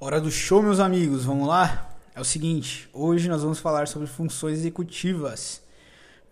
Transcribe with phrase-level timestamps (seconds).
[0.00, 1.88] Hora do show, meus amigos, vamos lá?
[2.16, 5.62] É o seguinte, hoje nós vamos falar sobre funções executivas.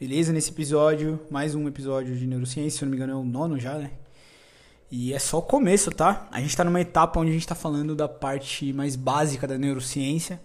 [0.00, 0.32] Beleza?
[0.32, 3.78] Nesse episódio, mais um episódio de neurociência, se não me engano é o nono já,
[3.78, 3.92] né?
[4.90, 6.26] E é só o começo, tá?
[6.32, 9.56] A gente tá numa etapa onde a gente tá falando da parte mais básica da
[9.56, 10.40] neurociência.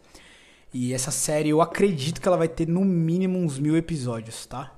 [0.72, 4.72] E essa série eu acredito que ela vai ter no mínimo uns mil episódios, tá?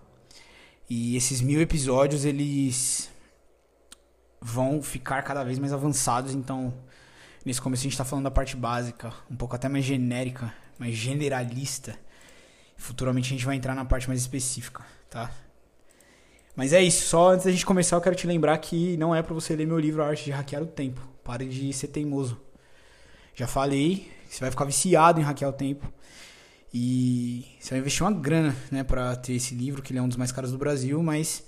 [0.89, 3.09] E esses mil episódios, eles
[4.41, 6.73] vão ficar cada vez mais avançados, então
[7.45, 10.95] nesse começo a gente está falando da parte básica, um pouco até mais genérica, mais
[10.95, 11.97] generalista.
[12.77, 15.31] Futuramente a gente vai entrar na parte mais específica, tá?
[16.55, 19.21] Mas é isso, só antes da gente começar eu quero te lembrar que não é
[19.21, 21.01] para você ler meu livro A Arte de Hackear o Tempo.
[21.23, 22.39] Pare de ser teimoso.
[23.35, 25.91] Já falei, você vai ficar viciado em hackear o tempo.
[26.73, 30.07] E você vai investir uma grana, né, para ter esse livro, que ele é um
[30.07, 31.43] dos mais caros do Brasil, mas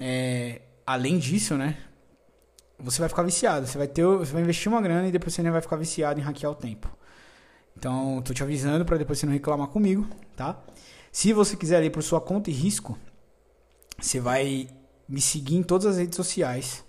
[0.00, 1.76] é, além disso, né,
[2.78, 3.66] você vai ficar viciado.
[3.66, 6.22] Você vai ter, você vai investir uma grana e depois você vai ficar viciado em
[6.22, 6.88] hackear o tempo.
[7.76, 10.60] Então, tô te avisando para depois você não reclamar comigo, tá?
[11.12, 12.98] Se você quiser ir por sua conta e risco,
[13.98, 14.68] você vai
[15.08, 16.84] me seguir em todas as redes sociais,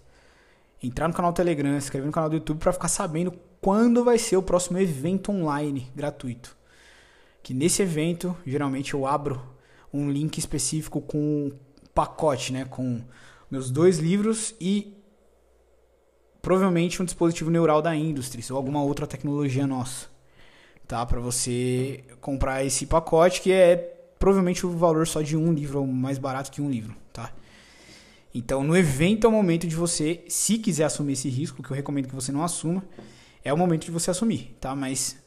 [0.81, 4.17] entrar no canal Telegram, se inscrever no canal do YouTube para ficar sabendo quando vai
[4.17, 6.58] ser o próximo evento online gratuito.
[7.44, 9.42] Que nesse evento, geralmente eu abro
[9.94, 11.52] um link específico com
[11.94, 13.02] pacote, né, com
[13.49, 14.98] meus dois livros e
[16.42, 20.08] provavelmente um dispositivo neural da Industries ou alguma outra tecnologia nossa,
[20.88, 21.06] tá?
[21.06, 23.76] Para você comprar esse pacote que é
[24.18, 27.32] provavelmente o valor só de um livro ou mais barato que um livro, tá?
[28.34, 31.76] Então, no evento é o momento de você, se quiser assumir esse risco, que eu
[31.76, 32.84] recomendo que você não assuma,
[33.44, 34.76] é o momento de você assumir, tá?
[34.76, 35.17] Mas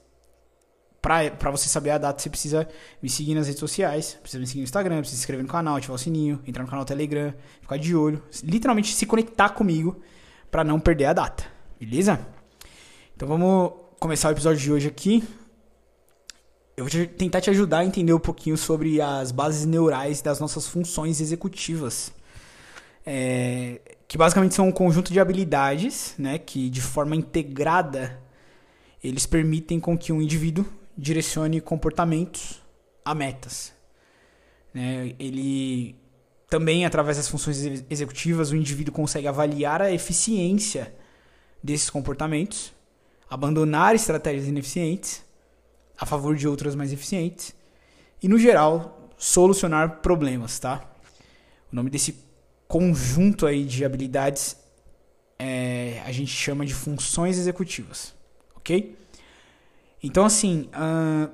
[1.01, 2.69] para você saber a data, você precisa
[3.03, 5.77] me seguir nas redes sociais, precisa me seguir no Instagram, precisa se inscrever no canal,
[5.77, 10.01] ativar o sininho, entrar no canal Telegram, ficar de olho, literalmente se conectar comigo
[10.53, 11.45] para não perder a data,
[11.81, 12.20] beleza?
[13.17, 15.25] Então vamos começar o episódio de hoje aqui.
[16.77, 20.69] Eu vou tentar te ajudar a entender um pouquinho sobre as bases neurais das nossas
[20.69, 22.12] funções executivas.
[23.06, 28.21] É, que basicamente são um conjunto de habilidades, né, que de forma integrada
[29.03, 30.66] eles permitem com que um indivíduo
[30.97, 32.60] direcione comportamentos
[33.03, 33.72] a metas.
[34.75, 35.15] Né?
[35.19, 35.97] Ele
[36.53, 40.95] também, através das funções executivas, o indivíduo consegue avaliar a eficiência
[41.63, 42.75] desses comportamentos,
[43.31, 45.25] abandonar estratégias ineficientes
[45.97, 47.55] a favor de outras mais eficientes
[48.23, 50.85] e, no geral, solucionar problemas, tá?
[51.73, 52.23] O nome desse
[52.69, 54.55] conjunto aí de habilidades
[55.39, 58.15] é, a gente chama de funções executivas,
[58.55, 58.95] ok?
[60.03, 61.33] Então, assim, uh,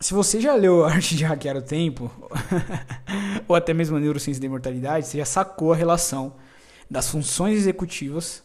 [0.00, 2.10] se você já leu a Arte de Hackear o Tempo,
[3.46, 6.34] ou até mesmo a Neurociência da Imortalidade, você já sacou a relação
[6.90, 8.42] das funções executivas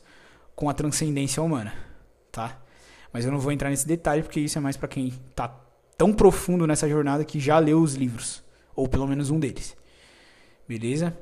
[0.55, 1.73] com a transcendência humana,
[2.31, 2.59] tá?
[3.11, 5.47] Mas eu não vou entrar nesse detalhe porque isso é mais para quem tá
[5.97, 8.43] tão profundo nessa jornada que já leu os livros,
[8.75, 9.75] ou pelo menos um deles.
[10.67, 11.15] Beleza?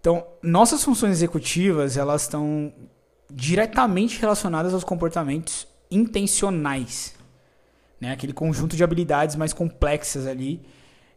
[0.00, 2.72] Então, nossas funções executivas, elas estão
[3.30, 7.14] diretamente relacionadas aos comportamentos intencionais
[8.02, 8.10] né?
[8.10, 10.60] Aquele conjunto de habilidades mais complexas ali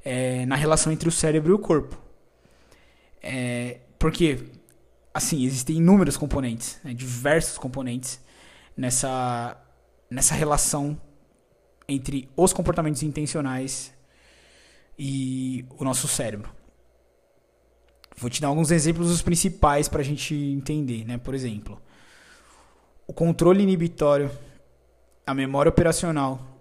[0.03, 1.99] é, na relação entre o cérebro e o corpo.
[3.23, 4.51] É, porque,
[5.11, 6.93] assim, existem inúmeros componentes, né?
[6.93, 8.21] diversos componentes
[8.77, 9.59] nessa,
[10.11, 11.01] nessa relação
[11.89, 13.91] entre os comportamentos intencionais
[14.97, 16.51] e o nosso cérebro.
[18.15, 21.17] Vou te dar alguns exemplos dos principais para a gente entender, né?
[21.17, 21.81] Por exemplo,
[23.07, 24.29] o controle inibitório,
[25.25, 26.54] a memória operacional,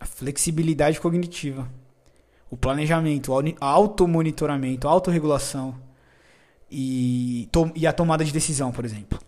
[0.00, 1.68] a flexibilidade cognitiva,
[2.50, 5.74] o planejamento, o automonitoramento, a autorregulação
[6.70, 9.18] e, e a tomada de decisão, por exemplo.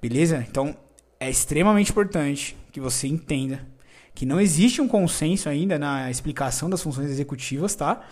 [0.00, 0.44] Beleza?
[0.48, 0.76] Então,
[1.18, 3.66] é extremamente importante que você entenda
[4.14, 8.04] que não existe um consenso ainda na explicação das funções executivas, tá?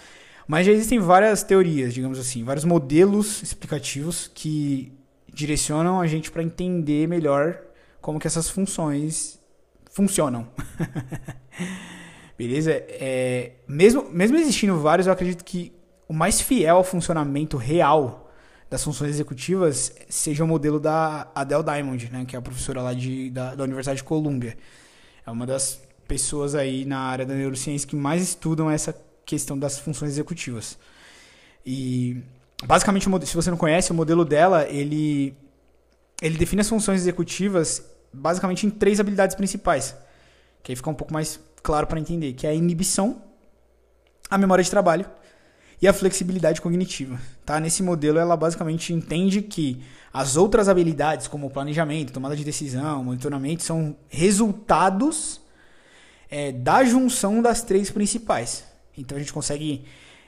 [0.47, 4.93] Mas já existem várias teorias, digamos assim, vários modelos explicativos que
[5.33, 7.61] direcionam a gente para entender melhor
[8.01, 9.41] como que essas funções
[9.97, 10.47] funcionam.
[12.37, 12.71] Beleza?
[12.71, 15.73] É, mesmo, mesmo existindo vários, eu acredito que
[16.07, 18.31] o mais fiel ao funcionamento real
[18.69, 22.93] das funções executivas seja o modelo da Adele Diamond, né, que é a professora lá
[22.93, 24.55] de, da, da Universidade de Columbia.
[25.27, 28.95] É uma das pessoas aí na área da neurociência que mais estudam essa
[29.25, 30.79] questão das funções executivas.
[31.65, 32.23] E
[32.67, 35.35] basicamente, se você não conhece, o modelo dela, ele,
[36.21, 39.95] ele define as funções executivas basicamente em três habilidades principais,
[40.63, 43.23] que aí fica um pouco mais claro para entender, que é a inibição,
[44.31, 45.07] a memória de trabalho
[45.81, 47.21] e a flexibilidade cognitiva.
[47.45, 47.61] Tá?
[47.61, 49.83] Nesse modelo, ela basicamente entende que
[50.13, 55.41] as outras habilidades, como planejamento, tomada de decisão, monitoramento, são resultados
[56.31, 58.65] é, da junção das três principais.
[58.97, 59.85] Então a gente consegue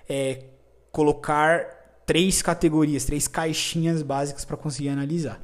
[0.08, 0.44] é,
[0.92, 1.64] colocar
[2.04, 5.40] três categorias, três caixinhas básicas para conseguir analisar.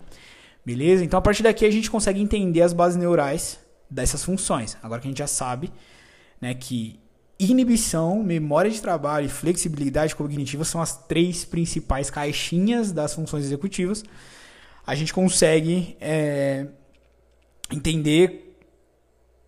[0.65, 1.05] Beleza?
[1.05, 3.59] Então a partir daqui a gente consegue entender as bases neurais
[3.91, 4.77] dessas funções.
[4.83, 5.71] Agora que a gente já sabe
[6.41, 6.99] né, que
[7.39, 14.05] inibição, memória de trabalho e flexibilidade cognitiva são as três principais caixinhas das funções executivas,
[14.87, 16.67] a gente consegue é,
[17.71, 18.57] entender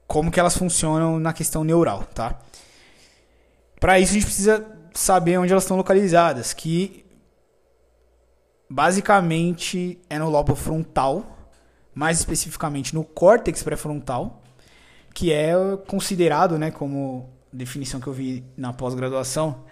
[0.07, 2.39] como que elas funcionam na questão neural, tá?
[3.81, 7.05] Para isso a gente precisa saber onde elas estão localizadas, que
[8.69, 11.51] basicamente é no lobo frontal,
[11.95, 14.43] mais especificamente no córtex pré-frontal,
[15.15, 15.53] que é
[15.87, 19.65] considerado, né, como definição que eu vi na pós-graduação,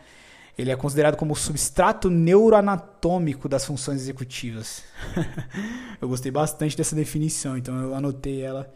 [0.56, 4.84] ele é considerado como o substrato neuroanatômico das funções executivas.
[6.00, 8.72] eu gostei bastante dessa definição, então eu anotei ela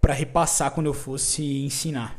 [0.00, 2.18] para repassar quando eu fosse ensinar.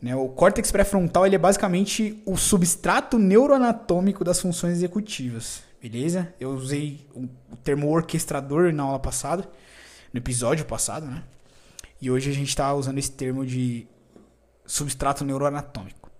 [0.00, 5.62] Né, o córtex pré-frontal ele é basicamente o substrato neuroanatômico das funções executivas.
[5.84, 6.32] Beleza?
[6.40, 7.28] Eu usei o
[7.62, 9.46] termo orquestrador na aula passada,
[10.14, 11.22] no episódio passado, né?
[12.00, 13.86] E hoje a gente está usando esse termo de
[14.64, 16.10] substrato neuroanatômico.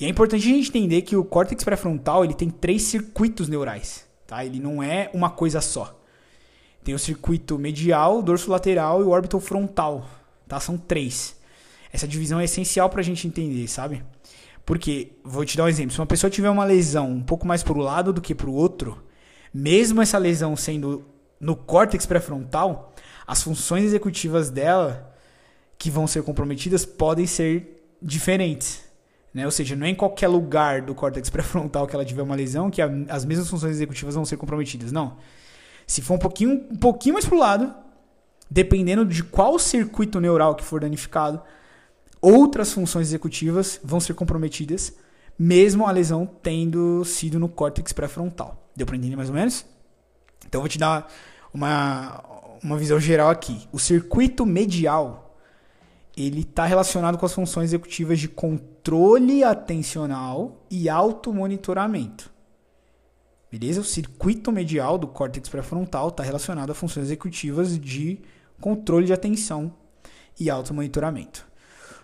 [0.00, 4.06] E é importante a gente entender que o córtex pré-frontal ele tem três circuitos neurais,
[4.26, 4.42] tá?
[4.46, 6.00] Ele não é uma coisa só.
[6.82, 10.08] Tem o circuito medial, dorso lateral e o órbital frontal,
[10.48, 10.58] tá?
[10.58, 11.36] São três.
[11.92, 14.02] Essa divisão é essencial para a gente entender, sabe?
[14.70, 17.60] Porque, vou te dar um exemplo, se uma pessoa tiver uma lesão um pouco mais
[17.60, 19.02] para o lado do que para o outro,
[19.52, 21.04] mesmo essa lesão sendo
[21.40, 22.94] no córtex pré-frontal,
[23.26, 25.12] as funções executivas dela
[25.76, 28.84] que vão ser comprometidas podem ser diferentes.
[29.34, 29.44] Né?
[29.44, 32.70] Ou seja, não é em qualquer lugar do córtex pré-frontal que ela tiver uma lesão
[32.70, 34.92] que a, as mesmas funções executivas vão ser comprometidas.
[34.92, 35.16] Não.
[35.84, 37.74] Se for um pouquinho, um pouquinho mais para o lado,
[38.48, 41.42] dependendo de qual circuito neural que for danificado,
[42.20, 44.94] outras funções executivas vão ser comprometidas,
[45.38, 48.70] mesmo a lesão tendo sido no córtex pré-frontal.
[48.76, 49.64] Deu para entender mais ou menos?
[50.46, 51.10] Então vou te dar
[51.52, 52.22] uma,
[52.62, 53.68] uma visão geral aqui.
[53.72, 55.36] O circuito medial
[56.16, 62.30] ele está relacionado com as funções executivas de controle atencional e automonitoramento.
[63.50, 63.80] Beleza?
[63.80, 68.20] O circuito medial do córtex pré-frontal está relacionado a funções executivas de
[68.60, 69.72] controle de atenção
[70.38, 71.49] e automonitoramento.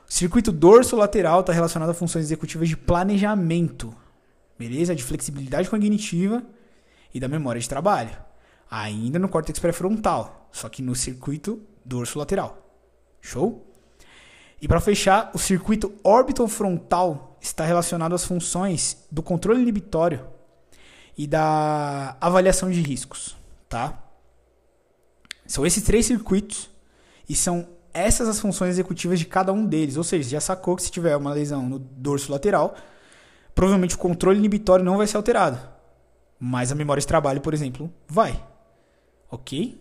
[0.08, 3.94] Circuito dorso lateral está relacionado a funções executivas de planejamento,
[4.58, 4.94] beleza?
[4.94, 6.44] De flexibilidade cognitiva
[7.12, 8.16] e da memória de trabalho.
[8.70, 12.66] Ainda no córtex pré-frontal, só que no circuito dorso lateral.
[13.20, 13.66] Show?
[14.60, 20.26] E para fechar, o circuito órbito-frontal está relacionado às funções do controle inibitório
[21.18, 23.36] e da avaliação de riscos,
[23.68, 24.02] tá?
[25.46, 26.70] São esses três circuitos
[27.28, 29.96] e são essas as funções executivas de cada um deles.
[29.96, 32.76] Ou seja, já sacou que se tiver uma lesão no dorso lateral,
[33.54, 35.58] provavelmente o controle inibitório não vai ser alterado.
[36.38, 38.42] Mas a memória de trabalho, por exemplo, vai.
[39.30, 39.80] Ok?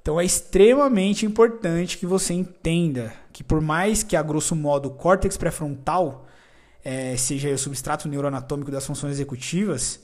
[0.00, 4.92] Então é extremamente importante que você entenda que por mais que a grosso modo o
[4.92, 6.26] córtex pré-frontal
[6.82, 10.00] é, seja o substrato neuroanatômico das funções executivas,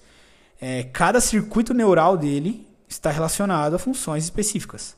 [0.60, 4.96] é, cada circuito neural dele está relacionado a funções específicas.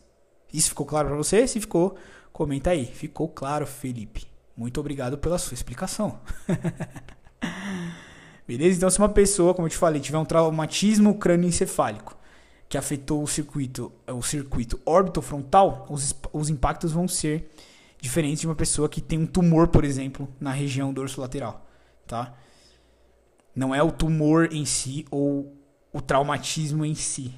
[0.53, 1.47] Isso ficou claro para você?
[1.47, 1.97] Se ficou,
[2.33, 2.87] comenta aí.
[2.87, 4.27] Ficou claro, Felipe.
[4.57, 6.21] Muito obrigado pela sua explicação.
[8.47, 8.77] Beleza?
[8.77, 12.17] Então, se uma pessoa, como eu te falei, tiver um traumatismo crânioencefálico
[12.69, 17.51] que afetou o circuito, o circuito órbito-frontal, os, os impactos vão ser
[18.01, 21.67] diferentes de uma pessoa que tem um tumor, por exemplo, na região dorso-lateral,
[22.07, 22.35] tá?
[23.55, 25.57] Não é o tumor em si ou
[25.93, 27.35] o traumatismo em si,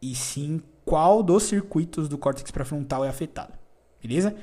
[0.00, 3.52] e sim qual dos circuitos do córtex pré-frontal é afetado.
[4.00, 4.34] Beleza?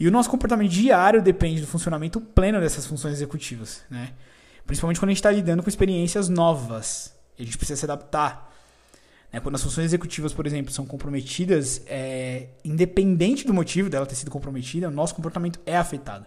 [0.00, 4.14] E o nosso comportamento diário depende do funcionamento pleno dessas funções executivas, né?
[4.66, 7.14] Principalmente quando a gente está lidando com experiências novas.
[7.38, 8.50] A gente precisa se adaptar.
[9.30, 9.40] Né?
[9.40, 14.30] Quando as funções executivas, por exemplo, são comprometidas, é, independente do motivo dela ter sido
[14.30, 16.24] comprometida, o nosso comportamento é afetado.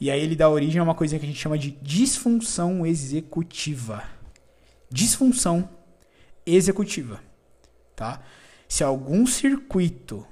[0.00, 4.02] E aí ele dá origem a uma coisa que a gente chama de disfunção executiva.
[4.90, 5.68] Disfunção
[6.46, 7.20] executiva,
[7.94, 8.22] tá?
[8.68, 10.26] Se algum circuito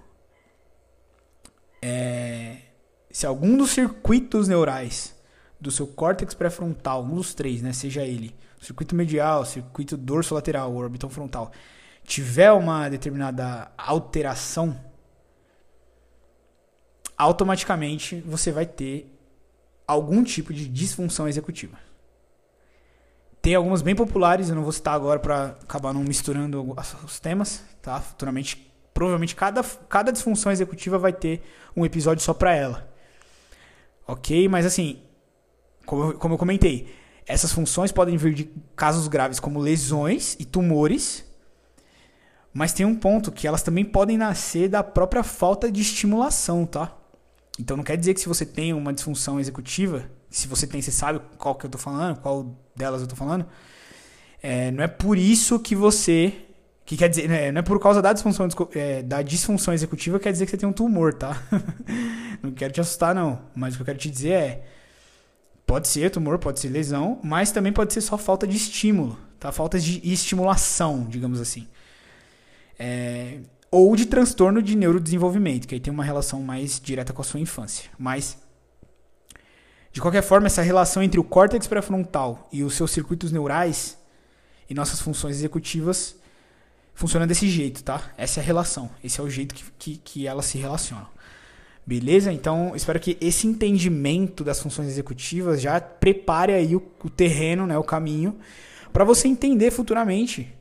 [1.82, 2.62] é,
[3.10, 5.14] se algum dos circuitos neurais
[5.60, 10.78] do seu córtex pré-frontal, um dos três, né, seja ele circuito medial, circuito dorso-lateral ou
[10.78, 11.52] orbital frontal,
[12.02, 14.78] tiver uma determinada alteração,
[17.16, 19.14] automaticamente você vai ter
[19.86, 21.78] algum tipo de disfunção executiva.
[23.44, 26.74] Tem algumas bem populares, eu não vou citar agora para acabar não misturando
[27.04, 28.00] os temas, tá?
[28.00, 31.42] Futuramente, provavelmente cada, cada disfunção executiva vai ter
[31.76, 32.90] um episódio só para ela.
[34.08, 34.48] Ok?
[34.48, 35.02] Mas assim,
[35.84, 36.88] como, como eu comentei,
[37.26, 41.22] essas funções podem vir de casos graves como lesões e tumores,
[42.50, 46.96] mas tem um ponto que elas também podem nascer da própria falta de estimulação, tá?
[47.60, 50.90] Então não quer dizer que se você tem uma disfunção executiva, se você tem, você
[50.90, 53.46] sabe qual que eu tô falando, qual delas eu tô falando,
[54.42, 56.34] é, não é por isso que você.
[56.84, 60.32] Que quer dizer, né, não é por causa da disfunção, é, da disfunção executiva quer
[60.32, 61.40] dizer que você tem um tumor, tá?
[62.42, 63.40] não quero te assustar, não.
[63.54, 64.64] Mas o que eu quero te dizer é.
[65.64, 69.50] Pode ser tumor, pode ser lesão, mas também pode ser só falta de estímulo, tá?
[69.50, 71.66] Falta de estimulação, digamos assim.
[72.78, 73.38] É,
[73.70, 77.40] ou de transtorno de neurodesenvolvimento, que aí tem uma relação mais direta com a sua
[77.40, 77.88] infância.
[77.98, 78.36] Mas
[79.94, 83.96] de qualquer forma, essa relação entre o córtex pré-frontal e os seus circuitos neurais
[84.68, 86.16] e nossas funções executivas
[86.92, 88.02] funciona desse jeito, tá?
[88.18, 88.90] Essa é a relação.
[89.04, 91.06] Esse é o jeito que, que, que elas se relacionam.
[91.86, 92.32] Beleza?
[92.32, 97.78] Então, espero que esse entendimento das funções executivas já prepare aí o, o terreno, né,
[97.78, 98.36] o caminho,
[98.92, 100.52] para você entender futuramente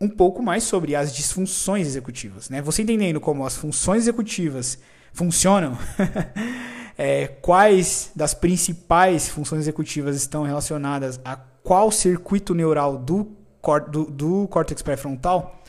[0.00, 2.48] um pouco mais sobre as disfunções executivas.
[2.48, 2.62] Né?
[2.62, 4.78] Você entendendo como as funções executivas
[5.12, 5.76] funcionam,
[6.96, 13.36] é, quais das principais funções executivas estão relacionadas a qual circuito neural do,
[13.90, 15.62] do, do córtex pré-frontal,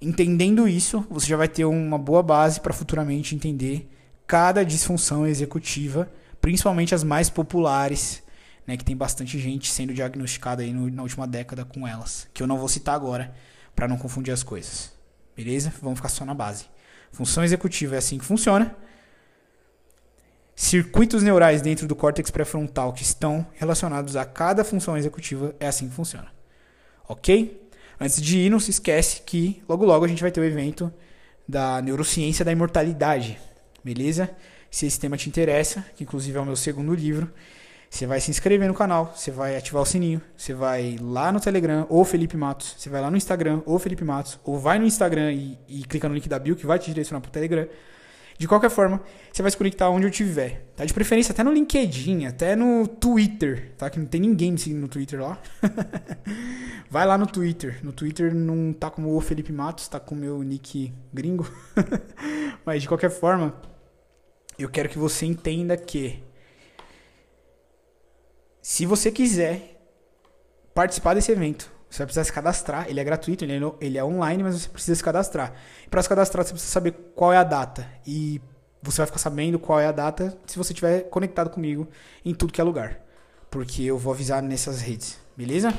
[0.00, 3.90] entendendo isso, você já vai ter uma boa base para futuramente entender
[4.26, 8.22] cada disfunção executiva, principalmente as mais populares,
[8.66, 12.42] né, que tem bastante gente sendo diagnosticada aí no, na última década com elas, que
[12.42, 13.32] eu não vou citar agora
[13.74, 14.92] para não confundir as coisas.
[15.36, 15.72] Beleza?
[15.80, 16.64] Vamos ficar só na base.
[17.12, 18.74] Função executiva é assim que funciona
[20.56, 25.86] circuitos neurais dentro do córtex pré-frontal que estão relacionados a cada função executiva, é assim
[25.86, 26.28] que funciona.
[27.06, 27.62] Ok?
[28.00, 30.92] Antes de ir, não se esquece que logo logo a gente vai ter o evento
[31.46, 33.38] da neurociência da imortalidade.
[33.84, 34.30] Beleza?
[34.70, 37.30] Se esse tema te interessa, que inclusive é o meu segundo livro,
[37.88, 41.38] você vai se inscrever no canal, você vai ativar o sininho, você vai lá no
[41.38, 44.86] Telegram ou Felipe Matos, você vai lá no Instagram ou Felipe Matos, ou vai no
[44.86, 47.66] Instagram e, e clica no link da bio que vai te direcionar para o Telegram.
[48.38, 49.00] De qualquer forma,
[49.32, 50.66] você vai se conectar onde eu estiver.
[50.76, 50.84] Tá?
[50.84, 53.88] De preferência até no LinkedIn, até no Twitter, tá?
[53.88, 55.38] Que não tem ninguém me seguindo no Twitter lá.
[56.90, 57.80] vai lá no Twitter.
[57.82, 61.50] No Twitter não tá como o Felipe Matos, tá com o meu nick gringo.
[62.64, 63.54] Mas de qualquer forma,
[64.58, 66.22] eu quero que você entenda que
[68.60, 69.80] se você quiser
[70.74, 72.86] participar desse evento, você vai precisar se cadastrar.
[72.88, 75.54] Ele é gratuito, ele é, ele é online, mas você precisa se cadastrar.
[75.90, 77.86] Para se cadastrar, você precisa saber qual é a data.
[78.06, 78.40] E
[78.82, 81.88] você vai ficar sabendo qual é a data se você estiver conectado comigo
[82.24, 83.00] em tudo que é lugar.
[83.50, 85.72] Porque eu vou avisar nessas redes, beleza?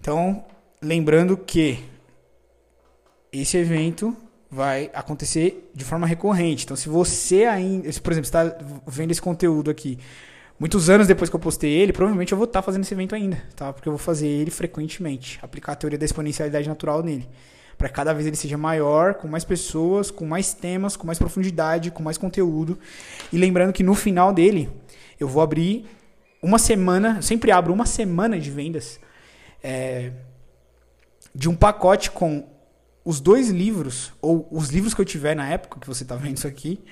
[0.00, 0.44] Então,
[0.80, 1.82] lembrando que
[3.32, 4.16] esse evento
[4.50, 6.64] vai acontecer de forma recorrente.
[6.64, 9.98] Então, se você ainda, por exemplo, está vendo esse conteúdo aqui
[10.64, 13.14] muitos anos depois que eu postei ele, provavelmente eu vou estar tá fazendo esse evento
[13.14, 13.70] ainda, tá?
[13.70, 17.28] Porque eu vou fazer ele frequentemente, aplicar a teoria da exponencialidade natural nele,
[17.76, 21.90] para cada vez ele seja maior, com mais pessoas, com mais temas, com mais profundidade,
[21.90, 22.78] com mais conteúdo.
[23.30, 24.70] E lembrando que no final dele,
[25.20, 25.84] eu vou abrir
[26.40, 28.98] uma semana, sempre abro uma semana de vendas
[29.62, 30.12] é,
[31.34, 32.48] de um pacote com
[33.04, 36.38] os dois livros, ou os livros que eu tiver na época que você está vendo
[36.38, 36.82] isso aqui,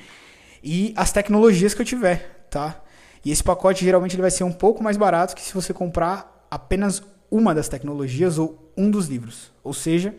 [0.63, 2.83] e as tecnologias que eu tiver, tá?
[3.25, 6.47] E esse pacote geralmente ele vai ser um pouco mais barato que se você comprar
[6.51, 9.53] apenas uma das tecnologias ou um dos livros.
[9.63, 10.15] Ou seja,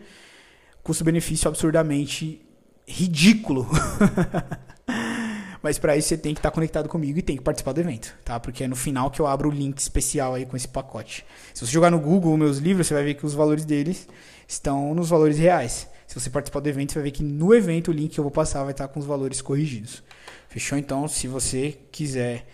[0.82, 2.40] custo-benefício absurdamente
[2.86, 3.68] ridículo.
[5.62, 8.14] Mas para isso você tem que estar conectado comigo e tem que participar do evento,
[8.22, 8.38] tá?
[8.38, 11.24] Porque é no final que eu abro o link especial aí com esse pacote.
[11.54, 14.06] Se você jogar no Google meus livros, você vai ver que os valores deles
[14.46, 15.88] estão nos valores reais.
[16.06, 18.24] Se você participar do evento, você vai ver que no evento o link que eu
[18.24, 20.02] vou passar vai estar com os valores corrigidos.
[20.48, 20.76] Fechou?
[20.76, 22.46] Então, se você quiser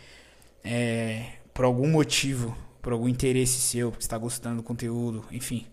[0.65, 5.67] é, por algum motivo, por algum interesse seu, está gostando do conteúdo, enfim,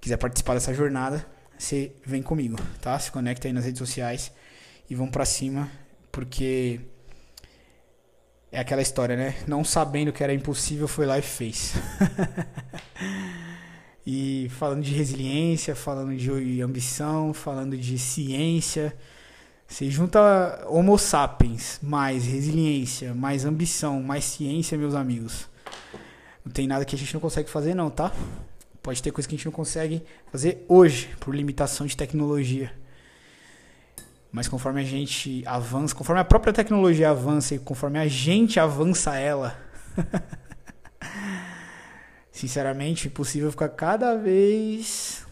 [0.00, 1.26] quiser participar dessa jornada,
[1.56, 2.98] você vem comigo, tá?
[2.98, 4.32] Se conecta aí nas redes sociais
[4.88, 5.70] e vamos para cima,
[6.10, 6.80] porque
[8.50, 9.36] é aquela história, né?
[9.46, 11.74] Não sabendo que era impossível, foi lá e fez.
[14.06, 18.96] e falando de resiliência, falando de ambição, falando de ciência,
[19.70, 25.48] você junta Homo sapiens, mais resiliência, mais ambição, mais ciência, meus amigos.
[26.44, 28.12] Não tem nada que a gente não consegue fazer, não, tá?
[28.82, 32.74] Pode ter coisa que a gente não consegue fazer hoje, por limitação de tecnologia.
[34.32, 39.14] Mas conforme a gente avança, conforme a própria tecnologia avança e conforme a gente avança
[39.14, 39.56] ela,
[42.32, 45.24] sinceramente, é possível ficar cada vez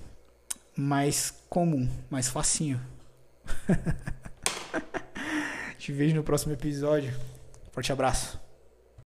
[0.76, 2.80] mais comum, mais facinho.
[5.88, 7.10] Te vejo no próximo episódio.
[7.72, 8.38] Forte abraço.